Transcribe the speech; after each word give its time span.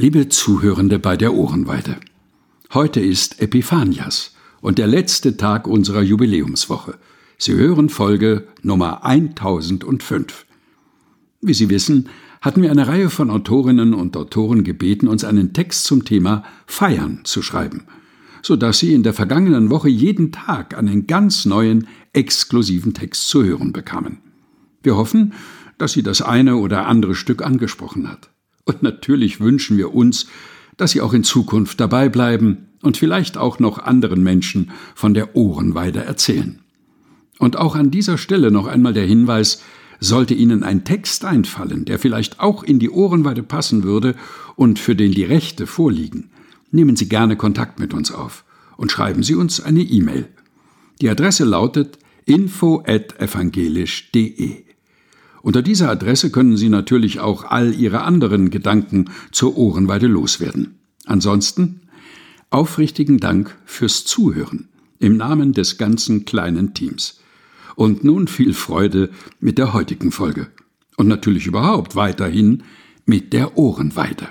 Liebe 0.00 0.28
Zuhörende 0.28 1.00
bei 1.00 1.16
der 1.16 1.34
Ohrenweide. 1.34 1.96
Heute 2.72 3.00
ist 3.00 3.42
Epiphanias 3.42 4.32
und 4.60 4.78
der 4.78 4.86
letzte 4.86 5.36
Tag 5.36 5.66
unserer 5.66 6.02
Jubiläumswoche. 6.02 6.94
Sie 7.36 7.54
hören 7.54 7.88
Folge 7.88 8.46
Nummer 8.62 9.04
1005. 9.04 10.46
Wie 11.40 11.52
Sie 11.52 11.68
wissen, 11.68 12.10
hatten 12.40 12.62
wir 12.62 12.70
eine 12.70 12.86
Reihe 12.86 13.10
von 13.10 13.28
Autorinnen 13.28 13.92
und 13.92 14.16
Autoren 14.16 14.62
gebeten, 14.62 15.08
uns 15.08 15.24
einen 15.24 15.52
Text 15.52 15.82
zum 15.82 16.04
Thema 16.04 16.44
Feiern 16.66 17.22
zu 17.24 17.42
schreiben, 17.42 17.82
so 18.40 18.54
dass 18.54 18.78
Sie 18.78 18.94
in 18.94 19.02
der 19.02 19.14
vergangenen 19.14 19.68
Woche 19.68 19.88
jeden 19.88 20.30
Tag 20.30 20.78
einen 20.78 21.08
ganz 21.08 21.44
neuen, 21.44 21.88
exklusiven 22.12 22.94
Text 22.94 23.26
zu 23.26 23.42
hören 23.42 23.72
bekamen. 23.72 24.18
Wir 24.80 24.96
hoffen, 24.96 25.32
dass 25.76 25.90
Sie 25.90 26.04
das 26.04 26.22
eine 26.22 26.54
oder 26.54 26.86
andere 26.86 27.16
Stück 27.16 27.42
angesprochen 27.42 28.08
hat. 28.08 28.30
Und 28.68 28.82
natürlich 28.82 29.40
wünschen 29.40 29.78
wir 29.78 29.94
uns, 29.94 30.26
dass 30.76 30.90
Sie 30.90 31.00
auch 31.00 31.14
in 31.14 31.24
Zukunft 31.24 31.80
dabei 31.80 32.10
bleiben 32.10 32.66
und 32.82 32.98
vielleicht 32.98 33.38
auch 33.38 33.58
noch 33.58 33.78
anderen 33.78 34.22
Menschen 34.22 34.72
von 34.94 35.14
der 35.14 35.34
Ohrenweide 35.34 36.04
erzählen. 36.04 36.58
Und 37.38 37.56
auch 37.56 37.74
an 37.74 37.90
dieser 37.90 38.18
Stelle 38.18 38.50
noch 38.50 38.66
einmal 38.66 38.92
der 38.92 39.06
Hinweis, 39.06 39.62
sollte 40.00 40.34
Ihnen 40.34 40.64
ein 40.64 40.84
Text 40.84 41.24
einfallen, 41.24 41.86
der 41.86 41.98
vielleicht 41.98 42.40
auch 42.40 42.62
in 42.62 42.78
die 42.78 42.90
Ohrenweide 42.90 43.42
passen 43.42 43.84
würde 43.84 44.16
und 44.54 44.78
für 44.78 44.94
den 44.94 45.12
die 45.12 45.24
Rechte 45.24 45.66
vorliegen, 45.66 46.28
nehmen 46.70 46.94
Sie 46.94 47.08
gerne 47.08 47.36
Kontakt 47.36 47.80
mit 47.80 47.94
uns 47.94 48.12
auf 48.12 48.44
und 48.76 48.92
schreiben 48.92 49.22
Sie 49.22 49.34
uns 49.34 49.62
eine 49.62 49.80
E-Mail. 49.80 50.28
Die 51.00 51.08
Adresse 51.08 51.44
lautet 51.44 51.98
info@evangelisch.de. 52.26 54.67
Unter 55.48 55.62
dieser 55.62 55.88
Adresse 55.88 56.30
können 56.30 56.58
Sie 56.58 56.68
natürlich 56.68 57.20
auch 57.20 57.42
all 57.42 57.72
Ihre 57.72 58.02
anderen 58.02 58.50
Gedanken 58.50 59.06
zur 59.32 59.56
Ohrenweide 59.56 60.06
loswerden. 60.06 60.78
Ansonsten 61.06 61.88
aufrichtigen 62.50 63.16
Dank 63.16 63.56
fürs 63.64 64.04
Zuhören 64.04 64.68
im 64.98 65.16
Namen 65.16 65.54
des 65.54 65.78
ganzen 65.78 66.26
kleinen 66.26 66.74
Teams. 66.74 67.22
Und 67.76 68.04
nun 68.04 68.28
viel 68.28 68.52
Freude 68.52 69.08
mit 69.40 69.56
der 69.56 69.72
heutigen 69.72 70.12
Folge. 70.12 70.48
Und 70.98 71.08
natürlich 71.08 71.46
überhaupt 71.46 71.96
weiterhin 71.96 72.64
mit 73.06 73.32
der 73.32 73.56
Ohrenweide. 73.56 74.28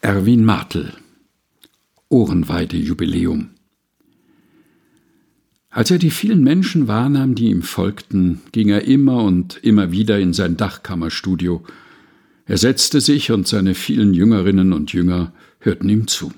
Erwin 0.00 0.42
Martel 0.42 0.94
Ohrenweide 2.08 2.78
Jubiläum 2.78 3.50
als 5.70 5.90
er 5.90 5.98
die 5.98 6.10
vielen 6.10 6.42
Menschen 6.42 6.88
wahrnahm, 6.88 7.34
die 7.34 7.50
ihm 7.50 7.62
folgten, 7.62 8.40
ging 8.52 8.70
er 8.70 8.84
immer 8.84 9.22
und 9.22 9.58
immer 9.62 9.92
wieder 9.92 10.18
in 10.18 10.32
sein 10.32 10.56
Dachkammerstudio. 10.56 11.62
Er 12.46 12.56
setzte 12.56 13.00
sich 13.00 13.30
und 13.30 13.46
seine 13.46 13.74
vielen 13.74 14.14
Jüngerinnen 14.14 14.72
und 14.72 14.92
Jünger 14.92 15.32
hörten 15.60 15.88
ihm 15.88 16.06
zu. 16.06 16.32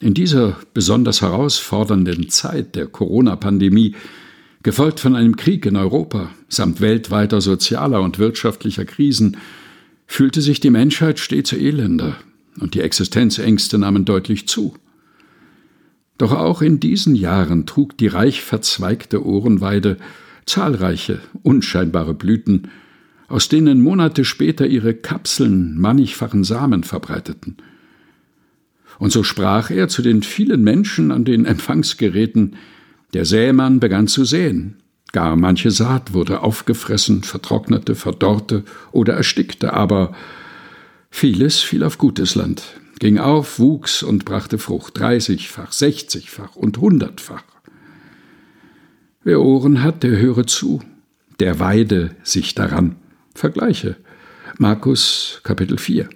In 0.00 0.14
dieser 0.14 0.56
besonders 0.74 1.22
herausfordernden 1.22 2.30
Zeit 2.30 2.74
der 2.74 2.86
Corona-Pandemie, 2.86 3.94
gefolgt 4.62 5.00
von 5.00 5.14
einem 5.14 5.36
Krieg 5.36 5.64
in 5.66 5.76
Europa 5.76 6.30
samt 6.48 6.80
weltweiter 6.80 7.40
sozialer 7.40 8.02
und 8.02 8.18
wirtschaftlicher 8.18 8.84
Krisen, 8.84 9.36
fühlte 10.06 10.40
sich 10.40 10.58
die 10.58 10.70
Menschheit 10.70 11.18
stets 11.20 11.52
elender 11.52 12.16
und 12.58 12.74
die 12.74 12.80
Existenzängste 12.80 13.78
nahmen 13.78 14.04
deutlich 14.04 14.48
zu. 14.48 14.74
Doch 16.20 16.32
auch 16.32 16.60
in 16.60 16.80
diesen 16.80 17.14
Jahren 17.14 17.64
trug 17.64 17.96
die 17.96 18.06
reich 18.06 18.42
verzweigte 18.42 19.24
Ohrenweide 19.24 19.96
zahlreiche, 20.44 21.20
unscheinbare 21.42 22.12
Blüten, 22.12 22.68
aus 23.28 23.48
denen 23.48 23.80
Monate 23.80 24.26
später 24.26 24.66
ihre 24.66 24.92
Kapseln 24.92 25.78
mannigfachen 25.78 26.44
Samen 26.44 26.84
verbreiteten. 26.84 27.56
Und 28.98 29.12
so 29.12 29.22
sprach 29.22 29.70
er 29.70 29.88
zu 29.88 30.02
den 30.02 30.22
vielen 30.22 30.62
Menschen 30.62 31.10
an 31.10 31.24
den 31.24 31.46
Empfangsgeräten, 31.46 32.56
der 33.14 33.24
Sämann 33.24 33.80
begann 33.80 34.06
zu 34.06 34.26
säen, 34.26 34.76
gar 35.12 35.36
manche 35.36 35.70
Saat 35.70 36.12
wurde 36.12 36.42
aufgefressen, 36.42 37.22
vertrocknete, 37.22 37.94
verdorrte 37.94 38.64
oder 38.92 39.14
erstickte, 39.14 39.72
aber 39.72 40.14
vieles 41.08 41.60
fiel 41.60 41.82
auf 41.82 41.96
gutes 41.96 42.34
Land, 42.34 42.78
ging 43.00 43.18
auf, 43.18 43.58
wuchs 43.58 44.04
und 44.04 44.24
brachte 44.24 44.58
Frucht, 44.58 45.00
dreißigfach, 45.00 45.72
sechzigfach 45.72 46.54
und 46.54 46.78
hundertfach. 46.78 47.42
Wer 49.24 49.40
Ohren 49.40 49.82
hat, 49.82 50.04
der 50.04 50.16
höre 50.18 50.46
zu, 50.46 50.80
der 51.40 51.58
weide 51.58 52.14
sich 52.22 52.54
daran. 52.54 52.96
Vergleiche 53.34 53.96
Markus 54.58 55.40
Kapitel 55.42 55.78
4. 55.78 56.08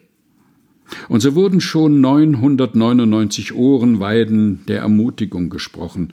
Und 1.09 1.21
so 1.21 1.35
wurden 1.35 1.63
schon 1.63 2.01
999 2.03 3.55
Ohrenweiden 3.55 4.65
der 4.69 4.81
Ermutigung 4.81 5.49
gesprochen, 5.49 6.13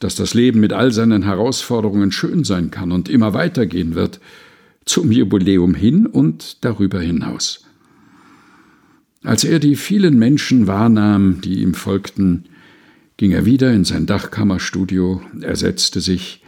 dass 0.00 0.16
das 0.16 0.34
Leben 0.34 0.58
mit 0.58 0.72
all 0.72 0.92
seinen 0.92 1.22
Herausforderungen 1.22 2.10
schön 2.10 2.42
sein 2.42 2.72
kann 2.72 2.90
und 2.90 3.08
immer 3.08 3.34
weitergehen 3.34 3.94
wird, 3.94 4.20
zum 4.84 5.12
Jubiläum 5.12 5.74
hin 5.74 6.06
und 6.06 6.64
darüber 6.64 7.00
hinaus. 7.00 7.67
Als 9.24 9.44
er 9.44 9.58
die 9.58 9.76
vielen 9.76 10.18
Menschen 10.18 10.66
wahrnahm, 10.66 11.40
die 11.40 11.62
ihm 11.62 11.74
folgten, 11.74 12.44
ging 13.16 13.32
er 13.32 13.44
wieder 13.44 13.72
in 13.72 13.84
sein 13.84 14.06
Dachkammerstudio, 14.06 15.20
er 15.40 15.56
setzte 15.56 16.00
sich, 16.00 16.42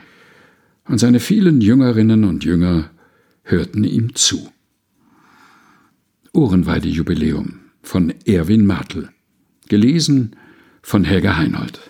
und 0.86 0.98
seine 0.98 1.20
vielen 1.20 1.60
Jüngerinnen 1.60 2.24
und 2.24 2.44
Jünger 2.44 2.90
hörten 3.42 3.84
ihm 3.84 4.14
zu. 4.14 4.50
Ohrenweide 6.32 6.88
Jubiläum 6.88 7.60
von 7.82 8.14
Erwin 8.24 8.66
Martel, 8.66 9.10
gelesen 9.68 10.36
von 10.82 11.04
Helga 11.04 11.36
Heinold. 11.36 11.89